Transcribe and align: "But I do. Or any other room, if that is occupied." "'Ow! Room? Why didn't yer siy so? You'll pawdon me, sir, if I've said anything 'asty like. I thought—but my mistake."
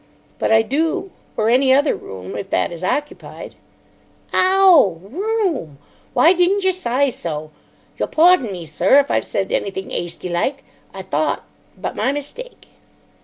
"But 0.39 0.51
I 0.51 0.63
do. 0.63 1.11
Or 1.37 1.47
any 1.47 1.71
other 1.71 1.95
room, 1.95 2.35
if 2.35 2.49
that 2.49 2.71
is 2.71 2.83
occupied." 2.83 3.53
"'Ow! 4.33 4.99
Room? 5.03 5.77
Why 6.15 6.33
didn't 6.33 6.63
yer 6.63 6.71
siy 6.71 7.11
so? 7.13 7.51
You'll 7.99 8.07
pawdon 8.07 8.51
me, 8.51 8.65
sir, 8.65 8.97
if 8.99 9.11
I've 9.11 9.25
said 9.27 9.51
anything 9.51 9.91
'asty 9.93 10.27
like. 10.27 10.63
I 10.91 11.03
thought—but 11.03 11.95
my 11.95 12.11
mistake." 12.11 12.69